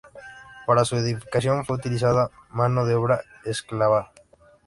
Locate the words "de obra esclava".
2.87-4.11